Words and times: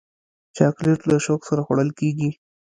چاکلېټ 0.55 1.01
له 1.09 1.17
شوق 1.25 1.41
سره 1.49 1.61
خوړل 1.65 1.89
کېږي. 1.99 2.29